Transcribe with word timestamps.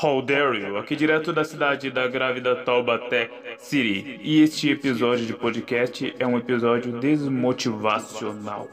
How 0.00 0.22
dare 0.22 0.60
you? 0.60 0.76
Aqui 0.76 0.94
direto 0.94 1.32
da 1.32 1.42
cidade 1.44 1.90
da 1.90 2.06
grávida 2.06 2.54
Taubaté 2.54 3.28
City. 3.58 4.20
E 4.22 4.40
este 4.42 4.70
episódio 4.70 5.26
de 5.26 5.34
podcast 5.34 6.14
é 6.20 6.24
um 6.24 6.38
episódio 6.38 7.00
desmotivacional. 7.00 8.68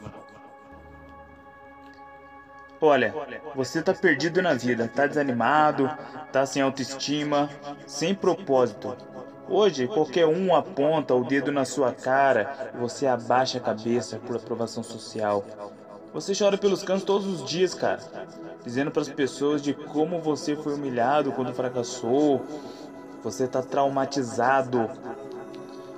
Olha, 2.80 3.12
você 3.56 3.82
tá 3.82 3.92
perdido 3.92 4.40
na 4.40 4.54
vida, 4.54 4.86
tá 4.86 5.08
desanimado, 5.08 5.90
tá 6.30 6.46
sem 6.46 6.62
autoestima, 6.62 7.50
sem 7.88 8.14
propósito. 8.14 8.96
Hoje, 9.48 9.88
qualquer 9.88 10.26
um 10.26 10.54
aponta 10.54 11.12
o 11.12 11.24
dedo 11.24 11.50
na 11.50 11.64
sua 11.64 11.92
cara 11.92 12.70
e 12.72 12.78
você 12.78 13.04
abaixa 13.04 13.58
a 13.58 13.60
cabeça 13.60 14.20
por 14.24 14.36
aprovação 14.36 14.84
social. 14.84 15.44
Você 16.14 16.32
chora 16.34 16.56
pelos 16.56 16.84
cantos 16.84 17.04
todos 17.04 17.26
os 17.26 17.44
dias, 17.44 17.74
cara, 17.74 18.00
dizendo 18.66 18.90
para 18.90 19.02
as 19.02 19.08
pessoas 19.08 19.62
de 19.62 19.72
como 19.72 20.20
você 20.20 20.56
foi 20.56 20.74
humilhado 20.74 21.30
quando 21.30 21.54
fracassou. 21.54 22.44
Você 23.22 23.46
tá 23.46 23.62
traumatizado. 23.62 24.90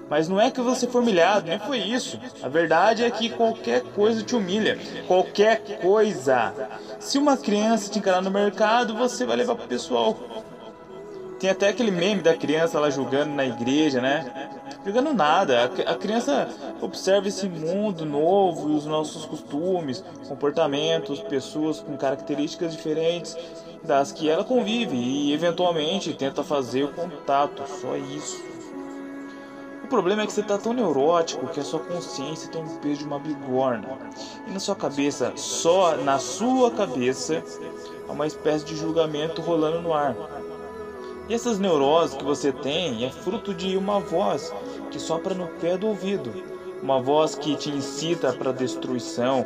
Mas 0.08 0.28
não 0.28 0.41
é 0.41 0.50
que 0.50 0.60
você 0.60 0.86
foi 0.86 1.02
humilhado, 1.02 1.48
nem 1.48 1.58
foi 1.58 1.78
isso. 1.78 2.18
A 2.42 2.48
verdade 2.48 3.04
é 3.04 3.10
que 3.10 3.30
qualquer 3.30 3.82
coisa 3.82 4.22
te 4.22 4.36
humilha. 4.36 4.78
Qualquer 5.06 5.80
coisa. 5.80 6.54
Se 7.00 7.18
uma 7.18 7.36
criança 7.36 7.91
te 7.91 7.98
encarar 7.98 8.22
no 8.22 8.30
mercado, 8.30 8.94
você 8.94 9.27
vai 9.27 9.36
levar 9.36 9.55
pro 9.55 9.66
pessoal. 9.66 10.16
Tem 11.41 11.50
até 11.50 11.69
aquele 11.69 11.91
meme 11.91 12.22
da 12.22 12.36
criança 12.36 12.80
lá 12.80 12.91
julgando 12.91 13.34
na 13.34 13.44
igreja, 13.44 14.00
né? 14.00 14.50
Julgando 14.88 15.12
nada. 15.12 15.70
A 15.87 15.95
criança 15.97 16.48
observa 16.80 17.28
esse 17.28 17.47
mundo 17.47 18.06
novo 18.06 18.70
e 18.70 18.74
os 18.74 18.87
nossos 18.87 19.27
costumes, 19.27 20.02
comportamentos, 20.27 21.20
pessoas 21.20 21.78
com 21.78 21.95
características 21.95 22.74
diferentes 22.74 23.37
das 23.83 24.12
que 24.12 24.30
ela 24.30 24.45
convive 24.45 24.97
e 24.97 25.34
eventualmente 25.34 26.14
tenta 26.14 26.42
fazer 26.42 26.84
o 26.84 26.88
contato. 26.95 27.62
Só 27.69 27.98
isso. 27.98 28.42
O 29.84 29.89
problema 29.89 30.22
é 30.22 30.27
que 30.27 30.33
você 30.33 30.42
tá 30.42 30.56
tão 30.56 30.72
neurótico 30.72 31.48
que 31.48 31.61
a 31.61 31.64
sua 31.64 31.80
consciência 31.80 32.50
tem 32.50 32.62
um 32.62 32.78
peso 32.78 33.00
de 33.00 33.05
uma 33.05 33.19
bigorna. 33.19 33.86
E 34.47 34.50
na 34.50 34.58
sua 34.58 34.75
cabeça, 34.75 35.34
só 35.36 35.98
na 35.98 36.19
sua 36.19 36.70
cabeça, 36.70 37.45
há 38.08 38.12
uma 38.12 38.27
espécie 38.27 38.64
de 38.64 38.75
julgamento 38.75 39.42
rolando 39.42 39.83
no 39.83 39.92
ar. 39.92 40.17
E 41.28 41.34
essas 41.34 41.58
neuroses 41.58 42.16
que 42.16 42.24
você 42.24 42.50
tem 42.50 43.04
é 43.04 43.10
fruto 43.10 43.52
de 43.52 43.76
uma 43.76 44.00
voz 44.00 44.50
que 44.90 44.98
sopra 44.98 45.34
no 45.34 45.46
pé 45.46 45.76
do 45.76 45.88
ouvido, 45.88 46.32
uma 46.82 47.02
voz 47.02 47.34
que 47.34 47.54
te 47.54 47.68
incita 47.68 48.32
para 48.32 48.50
destruição, 48.50 49.44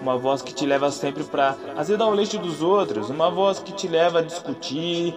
uma 0.00 0.16
voz 0.16 0.42
que 0.42 0.54
te 0.54 0.64
leva 0.64 0.92
sempre 0.92 1.24
para 1.24 1.56
azedar 1.76 2.08
o 2.08 2.12
leite 2.14 2.38
dos 2.38 2.62
outros, 2.62 3.10
uma 3.10 3.30
voz 3.30 3.58
que 3.58 3.72
te 3.72 3.88
leva 3.88 4.20
a 4.20 4.22
discutir, 4.22 5.12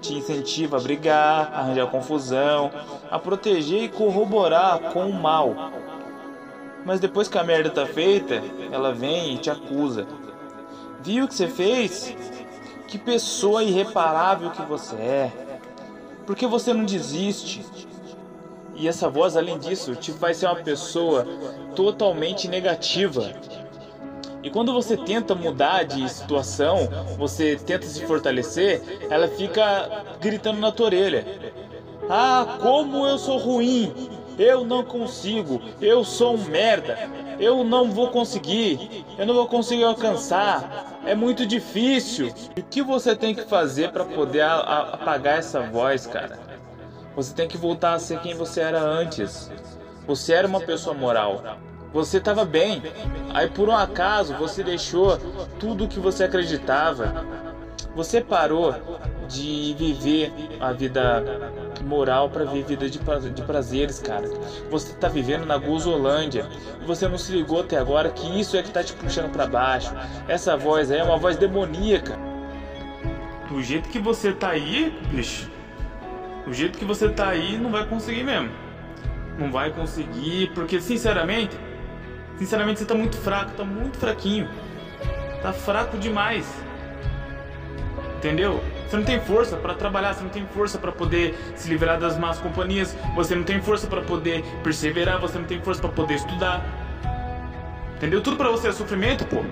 te 0.00 0.14
incentiva 0.14 0.76
a 0.76 0.80
brigar, 0.80 1.52
a 1.52 1.60
arranjar 1.60 1.86
confusão, 1.86 2.72
a 3.08 3.16
proteger 3.18 3.84
e 3.84 3.88
corroborar 3.88 4.92
com 4.92 5.06
o 5.06 5.12
mal. 5.12 5.54
Mas 6.84 6.98
depois 6.98 7.28
que 7.28 7.38
a 7.38 7.44
merda 7.44 7.70
tá 7.70 7.86
feita, 7.86 8.42
ela 8.72 8.92
vem 8.92 9.34
e 9.34 9.38
te 9.38 9.50
acusa. 9.50 10.04
Viu 11.00 11.26
o 11.26 11.28
que 11.28 11.34
você 11.34 11.46
fez? 11.46 12.12
Que 12.88 12.98
pessoa 12.98 13.62
irreparável 13.62 14.50
que 14.50 14.62
você 14.62 14.96
é. 14.96 15.49
Por 16.30 16.36
que 16.36 16.46
você 16.46 16.72
não 16.72 16.84
desiste? 16.84 17.60
E 18.76 18.86
essa 18.86 19.10
voz, 19.10 19.36
além 19.36 19.58
disso, 19.58 19.96
te 19.96 20.12
faz 20.12 20.36
ser 20.36 20.46
uma 20.46 20.62
pessoa 20.62 21.26
totalmente 21.74 22.46
negativa. 22.46 23.32
E 24.40 24.48
quando 24.48 24.72
você 24.72 24.96
tenta 24.96 25.34
mudar 25.34 25.82
de 25.82 26.08
situação, 26.08 26.88
você 27.18 27.56
tenta 27.56 27.84
se 27.84 28.06
fortalecer, 28.06 28.80
ela 29.10 29.26
fica 29.26 30.04
gritando 30.20 30.60
na 30.60 30.70
tua 30.70 30.86
orelha: 30.86 31.26
Ah, 32.08 32.58
como 32.62 33.04
eu 33.04 33.18
sou 33.18 33.36
ruim! 33.36 33.92
Eu 34.38 34.64
não 34.64 34.84
consigo! 34.84 35.60
Eu 35.80 36.04
sou 36.04 36.36
um 36.36 36.44
merda! 36.44 36.96
Eu 37.40 37.64
não 37.64 37.90
vou 37.90 38.06
conseguir! 38.06 39.04
Eu 39.18 39.26
não 39.26 39.34
vou 39.34 39.48
conseguir 39.48 39.82
alcançar! 39.82 40.89
É 41.04 41.14
muito 41.14 41.46
difícil! 41.46 42.32
O 42.56 42.62
que 42.62 42.82
você 42.82 43.16
tem 43.16 43.34
que 43.34 43.42
fazer 43.42 43.90
para 43.90 44.04
poder 44.04 44.42
apagar 44.42 45.38
essa 45.38 45.60
voz, 45.60 46.06
cara? 46.06 46.38
Você 47.16 47.34
tem 47.34 47.48
que 47.48 47.56
voltar 47.56 47.94
a 47.94 47.98
ser 47.98 48.20
quem 48.20 48.34
você 48.34 48.60
era 48.60 48.80
antes. 48.80 49.50
Você 50.06 50.32
era 50.32 50.46
uma 50.46 50.60
pessoa 50.60 50.94
moral. 50.94 51.42
Você 51.92 52.18
estava 52.18 52.44
bem. 52.44 52.82
Aí 53.34 53.48
por 53.48 53.68
um 53.68 53.76
acaso 53.76 54.34
você 54.34 54.62
deixou 54.62 55.18
tudo 55.58 55.84
o 55.84 55.88
que 55.88 55.98
você 55.98 56.24
acreditava. 56.24 57.24
Você 57.96 58.20
parou 58.20 58.74
de 59.28 59.74
viver 59.76 60.32
a 60.60 60.72
vida 60.72 61.24
moral 61.84 62.30
para 62.30 62.44
viver 62.44 62.76
vida 62.76 62.88
de 62.88 63.42
prazeres, 63.42 64.00
cara. 64.00 64.28
Você 64.70 64.92
tá 64.94 65.08
vivendo 65.08 65.46
na 65.46 65.56
Gozolândia 65.56 66.46
e 66.80 66.84
você 66.84 67.08
não 67.08 67.18
se 67.18 67.32
ligou 67.32 67.60
até 67.60 67.76
agora 67.78 68.10
que 68.10 68.40
isso 68.40 68.56
é 68.56 68.62
que 68.62 68.70
tá 68.70 68.82
te 68.82 68.92
puxando 68.92 69.30
para 69.30 69.46
baixo. 69.46 69.92
Essa 70.28 70.56
voz 70.56 70.90
aí 70.90 71.00
é 71.00 71.04
uma 71.04 71.16
voz 71.16 71.36
demoníaca. 71.36 72.18
Do 73.48 73.62
jeito 73.62 73.88
que 73.88 73.98
você 73.98 74.32
tá 74.32 74.50
aí, 74.50 74.96
bicho, 75.10 75.50
do 76.46 76.52
jeito 76.52 76.78
que 76.78 76.84
você 76.84 77.08
tá 77.08 77.28
aí, 77.28 77.58
não 77.58 77.70
vai 77.70 77.86
conseguir 77.86 78.22
mesmo. 78.22 78.50
Não 79.38 79.50
vai 79.50 79.70
conseguir, 79.70 80.50
porque 80.54 80.80
sinceramente, 80.80 81.56
sinceramente 82.38 82.78
você 82.78 82.84
tá 82.84 82.94
muito 82.94 83.16
fraco, 83.16 83.52
tá 83.52 83.64
muito 83.64 83.98
fraquinho. 83.98 84.48
Tá 85.42 85.52
fraco 85.52 85.96
demais. 85.98 86.46
Entendeu? 88.18 88.62
Você 88.90 88.96
não 88.96 89.04
tem 89.04 89.20
força 89.20 89.56
para 89.56 89.72
trabalhar, 89.72 90.12
você 90.14 90.24
não 90.24 90.30
tem 90.30 90.44
força 90.48 90.76
para 90.76 90.90
poder 90.90 91.38
se 91.54 91.68
livrar 91.68 91.96
das 91.96 92.18
más 92.18 92.40
companhias, 92.40 92.96
você 93.14 93.36
não 93.36 93.44
tem 93.44 93.62
força 93.62 93.86
para 93.86 94.00
poder 94.00 94.44
perseverar, 94.64 95.20
você 95.20 95.38
não 95.38 95.44
tem 95.44 95.62
força 95.62 95.80
para 95.80 95.90
poder 95.90 96.14
estudar. 96.14 96.66
Entendeu? 97.94 98.20
Tudo 98.20 98.36
para 98.36 98.50
você 98.50 98.66
é 98.66 98.72
sofrimento, 98.72 99.24
pô. 99.26 99.44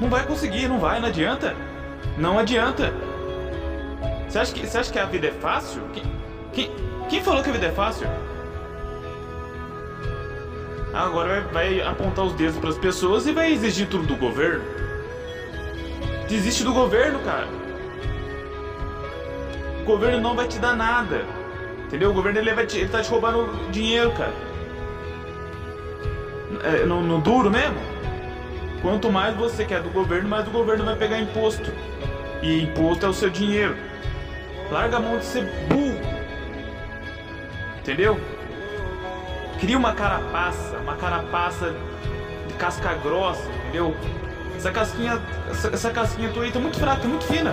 Não 0.00 0.08
vai 0.08 0.24
conseguir, 0.24 0.68
não 0.68 0.78
vai, 0.78 1.00
não 1.00 1.08
adianta. 1.08 1.56
Não 2.16 2.38
adianta. 2.38 2.94
Você 4.28 4.38
acha 4.38 4.54
que, 4.54 4.64
você 4.64 4.78
acha 4.78 4.92
que 4.92 4.98
a 5.00 5.06
vida 5.06 5.26
é 5.26 5.32
fácil? 5.32 5.82
Quem, 5.92 6.04
quem, 6.52 6.70
quem 7.08 7.20
falou 7.20 7.42
que 7.42 7.50
a 7.50 7.52
vida 7.54 7.66
é 7.66 7.72
fácil? 7.72 8.06
Agora 10.94 11.40
vai, 11.52 11.78
vai 11.78 11.88
apontar 11.88 12.24
os 12.24 12.34
dedos 12.34 12.56
para 12.56 12.70
as 12.70 12.78
pessoas 12.78 13.26
e 13.26 13.32
vai 13.32 13.52
exigir 13.52 13.88
tudo 13.88 14.06
do 14.06 14.14
governo. 14.14 14.62
Desiste 16.28 16.62
do 16.62 16.72
governo, 16.72 17.18
cara. 17.24 17.48
O 19.80 19.84
governo 19.84 20.20
não 20.20 20.34
vai 20.34 20.46
te 20.46 20.58
dar 20.58 20.76
nada. 20.76 21.24
Entendeu? 21.86 22.10
O 22.10 22.14
governo 22.14 22.38
ele, 22.38 22.52
vai 22.54 22.66
te, 22.66 22.78
ele 22.78 22.88
tá 22.88 23.02
te 23.02 23.10
roubando 23.10 23.70
dinheiro, 23.70 24.12
cara. 24.12 24.32
É, 26.64 26.84
no, 26.84 27.00
no 27.02 27.20
duro 27.20 27.50
mesmo. 27.50 27.76
Quanto 28.82 29.10
mais 29.10 29.36
você 29.36 29.64
quer 29.64 29.82
do 29.82 29.90
governo, 29.90 30.28
mais 30.28 30.46
o 30.46 30.50
governo 30.50 30.84
vai 30.84 30.96
pegar 30.96 31.18
imposto. 31.18 31.70
E 32.42 32.62
imposto 32.62 33.06
é 33.06 33.08
o 33.08 33.12
seu 33.12 33.28
dinheiro. 33.28 33.76
Larga 34.70 34.96
a 34.96 35.00
mão 35.00 35.18
de 35.18 35.24
ser 35.24 35.44
burro. 35.68 36.00
Entendeu? 37.80 38.18
Cria 39.58 39.76
uma 39.76 39.92
carapaça, 39.92 40.76
uma 40.78 40.96
carapaça 40.96 41.74
de 42.46 42.54
casca 42.54 42.94
grossa, 42.94 43.46
entendeu? 43.62 43.94
Essa 44.56 44.70
casquinha, 44.70 45.20
essa, 45.50 45.68
essa 45.68 45.90
casquinha 45.90 46.30
tua 46.30 46.44
aí 46.44 46.52
tá 46.52 46.58
muito 46.58 46.78
fraca, 46.78 47.02
tá 47.02 47.08
muito 47.08 47.24
fina. 47.24 47.52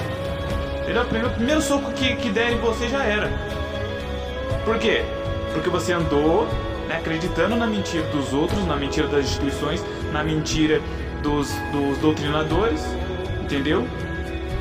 Entendeu? 0.88 1.03
O 1.03 1.06
primeiro, 1.06 1.36
primeiro 1.36 1.62
soco 1.62 1.92
que, 1.92 2.16
que 2.16 2.30
der 2.30 2.53
em 2.53 2.59
você 2.59 2.88
já 2.88 3.03
era. 3.03 3.30
Por 4.64 4.80
quê? 4.80 5.03
Porque 5.53 5.70
você 5.70 5.92
andou 5.92 6.48
né, 6.88 6.96
acreditando 6.96 7.58
na 7.58 7.68
mentira 7.68 8.08
dos 8.08 8.31
outros, 8.34 8.66
na 8.66 8.78
mentira 8.78 9.06
das 9.09 9.25
instituições, 9.25 9.84
na 10.14 10.24
mentira 10.24 10.81
dos, 11.22 11.52
dos 11.74 11.98
doutrinadores, 11.98 12.86
entendeu? 13.42 13.86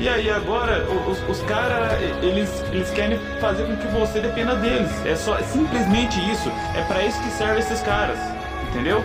E 0.01 0.09
aí 0.09 0.29
agora 0.29 0.85
os, 1.09 1.29
os 1.29 1.41
caras 1.45 1.93
eles, 2.21 2.61
eles 2.73 2.89
querem 2.89 3.17
fazer 3.39 3.63
com 3.63 3.77
que 3.77 3.87
você 3.87 4.19
dependa 4.19 4.53
deles. 4.55 4.91
É 5.05 5.15
só 5.15 5.37
simplesmente 5.39 6.19
isso. 6.29 6.49
É 6.75 6.83
para 6.83 7.03
isso 7.03 7.23
que 7.23 7.29
servem 7.29 7.59
esses 7.59 7.79
caras, 7.83 8.19
entendeu? 8.69 9.01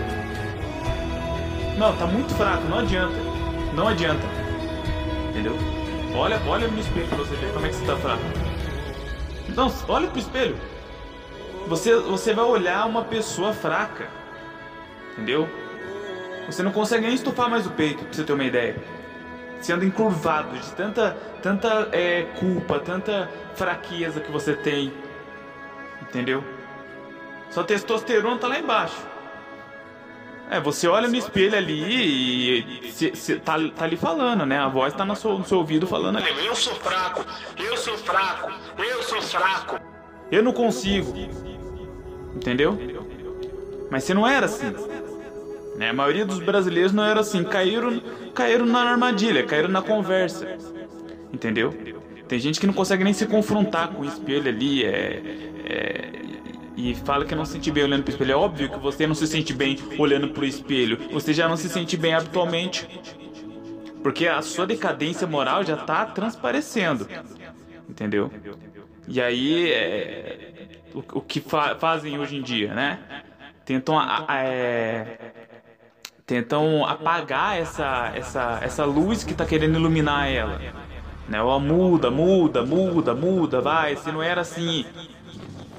Não, 1.79 1.97
tá 1.97 2.05
muito 2.05 2.35
fraco, 2.35 2.65
não 2.69 2.81
adianta. 2.81 3.15
Não 3.75 3.87
adianta. 3.87 4.27
Entendeu? 5.31 5.57
Olha, 6.15 6.41
olha 6.47 6.69
no 6.69 6.79
espelho 6.79 7.09
pra 7.09 7.19
você 7.19 7.35
ver 7.37 7.53
como 7.53 7.67
é 7.67 7.69
que 7.69 7.75
você 7.75 7.87
tá 7.87 7.97
fraco. 7.97 8.23
Então, 9.49 9.73
olha 9.89 10.09
pro 10.09 10.19
espelho. 10.19 10.57
Você, 11.69 11.95
você 11.97 12.35
vai 12.35 12.45
olhar 12.45 12.87
uma 12.87 13.05
pessoa 13.05 13.53
fraca. 13.53 14.09
Entendeu? 15.13 15.49
Você 16.47 16.63
não 16.63 16.73
consegue 16.73 17.07
nem 17.07 17.15
estufar 17.15 17.49
mais 17.49 17.67
o 17.67 17.71
peito, 17.71 18.05
pra 18.05 18.13
você 18.13 18.25
ter 18.25 18.33
uma 18.33 18.45
ideia 18.45 18.77
sendo 19.63 19.85
encurvado 19.85 20.59
de 20.59 20.73
tanta, 20.73 21.17
tanta 21.41 21.89
é, 21.93 22.23
culpa, 22.39 22.81
tanta 22.81 23.31
fraqueza 23.55 24.21
que 24.21 24.31
você 24.31 24.55
tem. 24.55 24.93
Entendeu? 26.03 26.45
Sua 27.51 27.65
testosterona 27.65 28.39
tá 28.39 28.49
lá 28.49 28.59
embaixo. 28.59 29.12
É, 30.53 30.61
você 30.61 30.87
olha 30.87 31.09
no 31.09 31.17
espelho 31.17 31.57
ali 31.57 32.59
e 32.85 32.93
cê, 32.93 33.13
cê 33.15 33.37
tá, 33.37 33.55
tá 33.75 33.87
ali 33.87 33.97
falando, 33.97 34.45
né? 34.45 34.59
A 34.59 34.69
voz 34.69 34.93
tá 34.93 35.03
no 35.03 35.17
seu, 35.17 35.39
no 35.39 35.47
seu 35.47 35.57
ouvido 35.57 35.87
falando 35.87 36.19
ali. 36.19 36.29
Eu 36.45 36.55
sou 36.55 36.75
fraco, 36.75 37.25
eu 37.57 37.75
sou 37.75 37.97
fraco, 37.97 38.53
eu 38.79 39.03
sou 39.03 39.23
fraco. 39.23 39.81
Eu 40.31 40.43
não 40.43 40.53
consigo. 40.53 41.15
Entendeu? 42.37 42.79
Mas 43.91 44.05
você 44.05 44.13
não 44.13 44.29
era 44.29 44.45
assim. 44.45 44.75
Né? 45.79 45.89
A 45.89 45.95
maioria 45.95 46.27
dos 46.27 46.39
brasileiros 46.39 46.93
não 46.93 47.03
era 47.03 47.21
assim. 47.21 47.43
Caíram, 47.45 48.03
caíram 48.35 48.67
na 48.67 48.83
armadilha, 48.91 49.47
caíram 49.47 49.71
na 49.71 49.81
conversa. 49.81 50.59
Entendeu? 51.33 51.73
Tem 52.29 52.39
gente 52.39 52.61
que 52.61 52.67
não 52.67 52.75
consegue 52.75 53.03
nem 53.03 53.15
se 53.15 53.25
confrontar 53.25 53.89
com 53.89 54.03
o 54.03 54.05
espelho 54.05 54.51
ali. 54.51 54.85
É, 54.85 55.23
é, 55.65 56.22
e 56.77 56.95
fala 56.95 57.25
que 57.25 57.35
não 57.35 57.45
se 57.45 57.53
sente 57.53 57.71
bem 57.71 57.85
olhando 57.85 58.03
pro 58.03 58.13
espelho. 58.13 58.33
É 58.33 58.37
óbvio 58.37 58.71
que 58.71 58.79
você 58.79 59.07
não 59.07 59.15
se 59.15 59.27
sente 59.27 59.53
bem 59.53 59.79
olhando 59.99 60.29
pro 60.29 60.45
espelho. 60.45 60.99
Você 61.13 61.33
já 61.33 61.49
não 61.49 61.57
se 61.57 61.69
sente 61.69 61.97
bem 61.97 62.15
habitualmente. 62.15 62.89
Porque 64.03 64.27
a 64.27 64.43
sua 64.43 64.67
decadência 64.67 65.27
moral 65.27 65.63
já 65.65 65.77
tá 65.77 66.07
transparecendo. 66.07 67.07
Entendeu? 67.89 68.31
E 69.07 69.21
aí, 69.21 69.71
é, 69.71 70.53
o, 70.95 70.99
o, 71.19 71.21
que 71.21 71.41
fa 71.41 71.77
fazem 71.77 72.19
hoje 72.19 72.37
em 72.37 72.43
dia, 72.43 72.75
né? 72.75 72.99
Tentam, 73.65 73.99
a, 73.99 74.25
a, 74.27 74.45
é, 74.45 75.19
tentam 76.27 76.85
apagar 76.87 77.59
essa, 77.59 78.13
essa, 78.15 78.59
essa 78.63 78.85
luz 78.85 79.23
que 79.23 79.35
tá 79.35 79.45
querendo 79.45 79.79
iluminar 79.79 80.29
ela. 80.29 80.59
Né? 81.29 81.41
Ó, 81.43 81.59
muda, 81.59 82.11
muda, 82.11 82.65
muda, 82.65 83.15
muda, 83.15 83.61
vai. 83.61 83.97
Se 83.97 84.11
não 84.11 84.23
era 84.23 84.41
assim, 84.41 84.85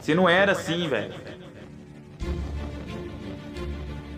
você 0.03 0.13
não 0.13 0.27
era 0.27 0.51
assim, 0.51 0.89
velho. 0.89 1.13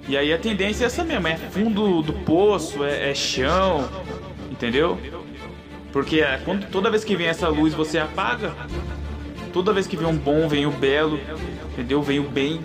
E 0.07 0.17
aí 0.17 0.33
a 0.33 0.37
tendência 0.37 0.85
é 0.85 0.87
essa 0.87 1.03
mesmo, 1.03 1.27
é 1.27 1.35
fundo 1.35 2.01
do 2.01 2.11
poço, 2.11 2.83
é, 2.83 3.11
é 3.11 3.13
chão, 3.13 3.87
entendeu? 4.49 4.97
Porque 5.93 6.21
é, 6.21 6.39
quando, 6.43 6.67
toda 6.71 6.89
vez 6.89 7.03
que 7.03 7.15
vem 7.15 7.27
essa 7.27 7.47
luz 7.49 7.75
você 7.75 7.99
apaga, 7.99 8.51
toda 9.53 9.71
vez 9.71 9.85
que 9.85 9.95
vem 9.95 10.07
um 10.07 10.17
bom, 10.17 10.47
vem 10.47 10.65
o 10.65 10.71
belo, 10.71 11.19
entendeu? 11.71 12.01
Vem 12.01 12.19
o 12.19 12.27
bem. 12.27 12.61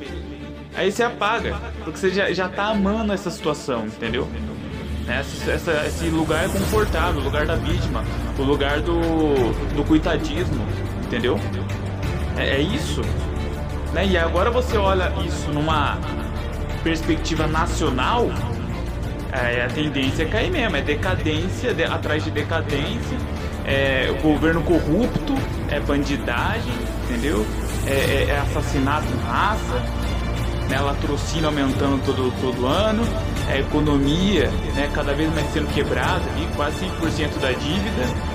Aí 0.74 0.90
você 0.90 1.02
apaga, 1.02 1.60
porque 1.84 1.98
você 1.98 2.08
já, 2.08 2.32
já 2.32 2.48
tá 2.48 2.68
amando 2.68 3.12
essa 3.12 3.30
situação, 3.30 3.86
entendeu? 3.86 4.26
Essa, 5.06 5.50
essa, 5.50 5.86
esse 5.86 6.08
lugar 6.08 6.46
é 6.46 6.48
confortável, 6.48 7.20
o 7.20 7.24
lugar 7.24 7.46
da 7.46 7.56
vítima, 7.56 8.02
o 8.38 8.42
lugar 8.42 8.80
do, 8.80 9.52
do 9.76 9.84
coitadismo, 9.84 10.66
entendeu? 11.04 11.38
É, 12.36 12.56
é 12.56 12.60
isso. 12.60 13.02
Né? 13.92 14.06
E 14.06 14.18
agora 14.18 14.50
você 14.50 14.76
olha 14.76 15.12
isso 15.24 15.50
numa 15.50 15.98
perspectiva 16.82 17.46
nacional, 17.46 18.28
é, 19.32 19.64
a 19.64 19.68
tendência 19.68 20.24
é 20.24 20.26
cair 20.26 20.50
mesmo, 20.50 20.76
é 20.76 20.82
decadência 20.82 21.74
de, 21.74 21.84
atrás 21.84 22.24
de 22.24 22.30
decadência, 22.30 23.16
é 23.64 24.12
governo 24.22 24.62
corrupto, 24.62 25.34
é 25.68 25.78
bandidagem, 25.78 26.72
entendeu? 27.04 27.46
É, 27.86 27.92
é, 27.92 28.26
é 28.30 28.38
assassinato 28.40 29.06
em 29.06 29.26
massa, 29.26 29.82
né? 30.68 30.80
latrocínio 30.80 31.46
aumentando 31.46 32.04
todo, 32.04 32.32
todo 32.40 32.66
ano, 32.66 33.02
é 33.48 33.60
economia 33.60 34.48
né? 34.74 34.90
cada 34.92 35.12
vez 35.12 35.32
mais 35.34 35.52
sendo 35.52 35.72
quebrada, 35.72 36.22
quase 36.56 36.86
5% 36.86 37.40
da 37.40 37.52
dívida 37.52 38.29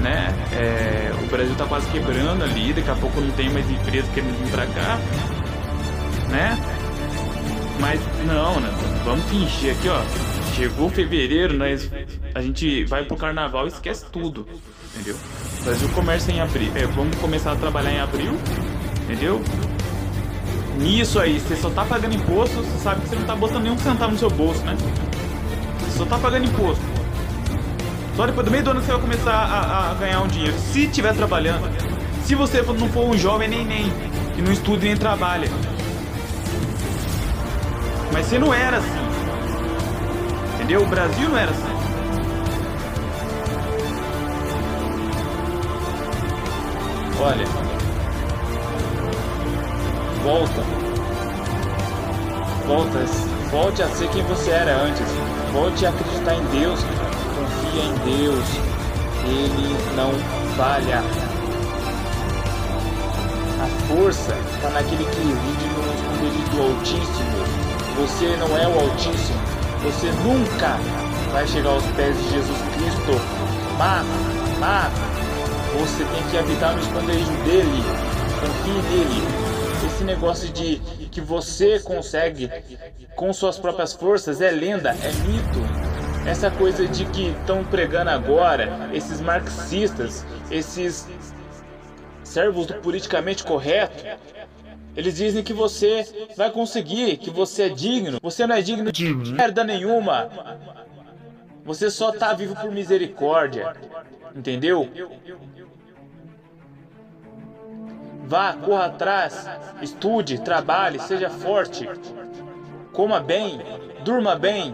né? 0.00 0.34
É, 0.52 1.12
o 1.22 1.26
Brasil 1.26 1.54
tá 1.56 1.66
quase 1.66 1.88
quebrando 1.90 2.42
ali, 2.42 2.72
daqui 2.72 2.90
a 2.90 2.94
pouco 2.94 3.20
não 3.20 3.30
tem 3.32 3.50
mais 3.50 3.68
empresa 3.70 4.08
querendo 4.12 4.38
vir 4.42 4.50
pra 4.50 4.66
cá, 4.66 4.98
né? 6.28 6.58
Mas 7.80 8.00
não, 8.26 8.60
né? 8.60 8.70
Vamos 9.04 9.24
fingir 9.26 9.72
aqui, 9.72 9.88
ó. 9.88 10.02
Chegou 10.54 10.90
fevereiro, 10.90 11.54
nós, 11.54 11.90
a 12.34 12.40
gente 12.40 12.84
vai 12.84 13.04
pro 13.04 13.16
carnaval 13.16 13.66
e 13.66 13.68
esquece 13.68 14.04
tudo, 14.12 14.46
entendeu? 14.94 15.16
O 15.60 15.64
Brasil 15.64 15.88
começa 15.90 16.32
em 16.32 16.40
abril, 16.40 16.72
é, 16.74 16.86
vamos 16.86 17.16
começar 17.18 17.52
a 17.52 17.56
trabalhar 17.56 17.92
em 17.92 18.00
abril, 18.00 18.32
entendeu? 19.04 19.40
Nisso 20.78 21.18
aí, 21.18 21.38
você 21.38 21.56
só 21.56 21.70
tá 21.70 21.84
pagando 21.84 22.14
imposto, 22.14 22.56
você 22.56 22.78
sabe 22.78 23.02
que 23.02 23.08
você 23.08 23.16
não 23.16 23.24
tá 23.24 23.36
botando 23.36 23.62
nenhum 23.62 23.78
centavo 23.78 24.12
no 24.12 24.18
seu 24.18 24.30
bolso, 24.30 24.62
né? 24.64 24.76
Você 25.80 25.98
só 25.98 26.04
tá 26.06 26.18
pagando 26.18 26.46
imposto. 26.46 26.99
Só 28.20 28.26
depois 28.26 28.44
do 28.44 28.50
meio 28.50 28.62
do 28.62 28.72
ano 28.72 28.82
você 28.82 28.92
vai 28.92 29.00
começar 29.00 29.32
a, 29.32 29.92
a 29.92 29.94
ganhar 29.94 30.20
um 30.20 30.26
dinheiro. 30.26 30.54
Se 30.58 30.84
estiver 30.84 31.14
trabalhando. 31.14 31.66
Se 32.22 32.34
você 32.34 32.60
não 32.60 32.86
for 32.90 33.06
um 33.06 33.16
jovem 33.16 33.48
nem 33.48 33.64
nem, 33.64 33.90
que 34.34 34.42
não 34.42 34.52
estuda 34.52 34.84
nem 34.84 34.94
trabalha. 34.94 35.48
Mas 38.12 38.26
você 38.26 38.38
não 38.38 38.52
era 38.52 38.76
assim. 38.76 38.88
Entendeu? 40.56 40.82
O 40.82 40.86
Brasil 40.86 41.30
não 41.30 41.38
era 41.38 41.50
assim. 41.50 41.64
Olha. 47.22 47.46
Volta. 50.22 50.62
Volta. 52.66 52.98
Volte 53.50 53.82
a 53.82 53.88
ser 53.88 54.10
quem 54.10 54.22
você 54.24 54.50
era 54.50 54.76
antes. 54.76 55.06
Volte 55.54 55.86
a 55.86 55.88
acreditar 55.88 56.34
em 56.34 56.44
Deus 56.60 56.84
em 57.78 57.94
Deus, 58.04 58.44
Ele 59.24 59.76
não 59.94 60.12
falha. 60.56 61.02
A 63.60 63.66
força 63.86 64.34
está 64.54 64.70
naquele 64.70 65.04
que 65.04 65.20
vive 65.20 65.66
no 65.74 65.94
esconderijo 65.94 66.50
do 66.50 66.62
Altíssimo. 66.62 67.40
Você 67.96 68.36
não 68.36 68.56
é 68.56 68.66
o 68.66 68.80
Altíssimo. 68.80 69.40
Você 69.82 70.06
nunca 70.22 70.78
vai 71.32 71.46
chegar 71.46 71.70
aos 71.70 71.84
pés 71.96 72.16
de 72.16 72.30
Jesus 72.30 72.58
Cristo. 72.74 73.20
Mas, 73.78 74.06
mas, 74.58 74.92
você 75.78 76.04
tem 76.04 76.22
que 76.30 76.38
habitar 76.38 76.74
no 76.74 76.80
esconderijo 76.80 77.32
dele. 77.44 77.84
Confie 78.40 78.82
nele. 78.90 79.22
Esse 79.86 80.04
negócio 80.04 80.48
de 80.50 80.76
que 81.10 81.20
você 81.20 81.78
consegue 81.80 82.50
com 83.14 83.32
suas 83.32 83.58
próprias 83.58 83.92
forças 83.92 84.40
é 84.40 84.50
lenda, 84.50 84.90
é 84.90 85.12
mito 85.26 85.79
essa 86.26 86.50
coisa 86.50 86.86
de 86.86 87.04
que 87.06 87.28
estão 87.28 87.64
pregando 87.64 88.10
agora, 88.10 88.90
esses 88.92 89.20
marxistas, 89.20 90.24
esses 90.50 91.08
servos 92.22 92.66
do 92.66 92.74
politicamente 92.74 93.42
correto, 93.42 94.04
eles 94.96 95.16
dizem 95.16 95.42
que 95.42 95.52
você 95.52 96.06
vai 96.36 96.50
conseguir, 96.50 97.16
que 97.16 97.30
você 97.30 97.64
é 97.64 97.68
digno. 97.68 98.18
Você 98.22 98.46
não 98.46 98.54
é 98.54 98.62
digno 98.62 98.92
de 98.92 99.14
merda 99.14 99.64
nenhuma. 99.64 100.28
Você 101.64 101.90
só 101.90 102.12
tá 102.12 102.32
vivo 102.34 102.54
por 102.56 102.70
misericórdia. 102.70 103.72
Entendeu? 104.34 104.88
Vá, 108.24 108.52
corra 108.52 108.86
atrás, 108.86 109.48
estude, 109.82 110.40
trabalhe, 110.40 111.00
seja 111.00 111.30
forte. 111.30 111.88
Coma 112.92 113.18
bem, 113.18 113.60
durma 114.04 114.36
bem, 114.36 114.72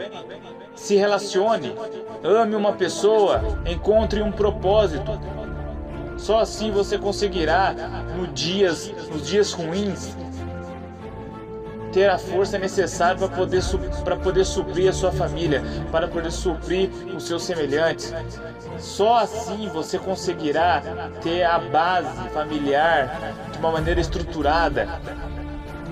se 0.77 0.95
relacione, 0.95 1.75
ame 2.23 2.55
uma 2.55 2.73
pessoa, 2.73 3.43
encontre 3.67 4.23
um 4.23 4.31
propósito. 4.31 5.19
Só 6.17 6.41
assim 6.41 6.71
você 6.71 6.99
conseguirá, 6.99 7.75
no 8.17 8.27
dias, 8.29 8.93
nos 9.11 9.27
dias 9.27 9.53
ruins, 9.53 10.17
ter 11.93 12.11
a 12.11 12.19
força 12.19 12.59
necessária 12.59 13.17
para 13.17 13.29
poder, 13.29 13.63
para 14.05 14.17
poder 14.17 14.45
suprir 14.45 14.89
a 14.89 14.93
sua 14.93 15.11
família, 15.11 15.63
para 15.91 16.07
poder 16.07 16.31
suprir 16.31 16.91
os 17.17 17.27
seus 17.27 17.43
semelhantes. 17.43 18.13
Só 18.79 19.19
assim 19.19 19.69
você 19.69 19.99
conseguirá 19.99 20.83
ter 21.23 21.43
a 21.43 21.59
base 21.59 22.29
familiar 22.35 23.35
de 23.51 23.59
uma 23.59 23.73
maneira 23.73 23.99
estruturada. 23.99 24.87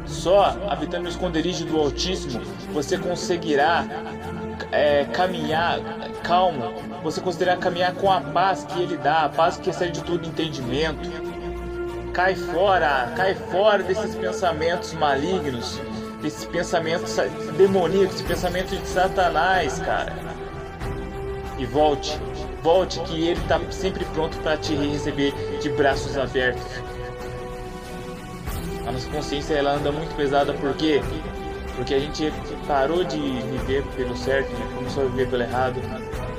Só 0.07 0.57
habitando 0.69 1.05
no 1.05 1.09
esconderijo 1.09 1.65
do 1.65 1.79
Altíssimo 1.79 2.43
você 2.75 2.99
conseguirá 2.99 3.87
é, 4.73 5.05
caminhar 5.07 5.79
calmo, 6.25 6.73
você 7.03 7.21
considerar 7.21 7.59
caminhar 7.59 7.95
com 7.95 8.11
a 8.11 8.21
paz 8.21 8.65
que 8.65 8.83
ele 8.83 8.97
dá, 8.97 9.25
a 9.25 9.29
paz 9.29 9.57
que 9.57 9.71
excede 9.71 9.93
de 9.93 10.05
tudo 10.05 10.27
entendimento. 10.27 11.09
Cai 12.13 12.35
fora, 12.35 13.13
cai 13.17 13.35
fora 13.35 13.83
desses 13.83 14.15
pensamentos 14.15 14.93
malignos, 14.95 15.81
desses 16.23 16.45
pensamentos 16.47 17.17
demoníacos, 17.57 18.17
esse 18.17 18.25
pensamento 18.25 18.77
de 18.77 18.87
Satanás, 18.87 19.81
cara. 19.81 20.13
E 21.59 21.67
volte, 21.67 22.19
volte 22.63 23.01
que 23.01 23.29
ele 23.29 23.41
está 23.41 23.61
sempre 23.71 24.05
pronto 24.07 24.37
para 24.39 24.57
te 24.57 24.75
receber 24.75 25.33
de 25.61 25.69
braços 25.71 26.17
abertos. 26.17 26.65
A 28.87 28.93
nossa 28.93 29.09
consciência 29.11 29.55
ela 29.55 29.73
anda 29.73 29.91
muito 29.91 30.15
pesada 30.15 30.53
porque 30.55 31.01
porque 31.77 31.95
a 31.95 31.99
gente 31.99 32.33
parou 32.67 33.05
de 33.05 33.19
viver 33.19 33.85
pelo 33.97 34.17
certo, 34.17 34.51
né? 34.53 34.73
começou 34.75 35.05
a 35.05 35.07
viver 35.07 35.29
pelo 35.29 35.43
errado, 35.43 35.81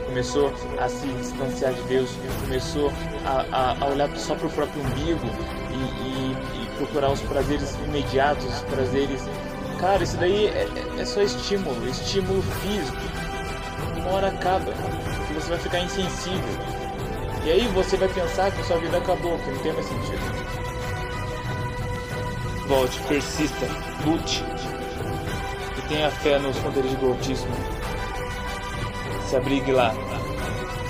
começou 0.06 0.54
a 0.80 0.88
se 0.88 1.08
distanciar 1.08 1.74
de 1.74 1.82
Deus, 1.84 2.10
começou 2.42 2.92
a, 3.25 3.46
a, 3.51 3.77
a 3.82 3.86
olhar 3.88 4.10
só 4.15 4.36
para 4.36 4.48
o 4.48 4.50
próprio 4.50 4.82
umbigo 4.82 5.27
e, 5.72 5.75
e, 5.75 6.63
e, 6.63 6.77
procurar 6.77 7.12
os 7.12 7.22
prazeres 7.22 7.75
imediatos, 7.86 8.46
os 8.46 8.62
prazeres. 8.63 9.22
Cara, 9.80 10.04
isso 10.04 10.18
daí 10.18 10.48
é, 10.48 10.68
é, 10.98 11.01
é 11.01 11.06
só 11.06 11.22
estímulo, 11.22 11.88
estímulo 11.89 12.42
físico. 12.42 12.98
Uma 13.98 14.12
hora 14.12 14.27
acaba, 14.27 14.72
você 15.34 15.50
vai 15.50 15.58
ficar 15.60 15.80
insensível. 15.80 16.75
E 17.46 17.51
aí 17.51 17.68
você 17.68 17.98
vai 17.98 18.08
pensar 18.08 18.51
que 18.51 18.63
sua 18.63 18.77
vida 18.77 18.98
acabou, 18.98 19.38
que 19.38 19.51
não 19.51 19.60
tem 19.60 19.74
mais 19.74 19.86
sentido. 19.86 20.56
Volte, 22.68 23.00
persista, 23.01 23.68
lute. 24.06 24.44
Tenha 25.88 26.10
fé 26.10 26.39
nos 26.39 26.58
esconderijos 26.58 26.98
do 26.98 27.08
autismo. 27.08 27.51
Se 29.30 29.36
abrigue 29.36 29.72
lá. 29.72 29.94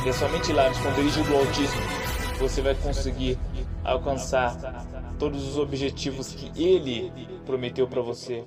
E 0.06 0.10
é 0.10 0.14
somente 0.14 0.54
lá, 0.54 0.70
no 0.70 0.76
esconderijo 0.76 1.24
do 1.24 1.36
autismo, 1.36 1.82
você 2.40 2.62
vai 2.62 2.76
conseguir 2.76 3.38
alcançar 3.84 4.56
todos 5.18 5.48
os 5.48 5.58
objetivos 5.58 6.34
que 6.34 6.52
ele 6.62 7.12
prometeu 7.46 7.88
para 7.88 8.02
você. 8.02 8.46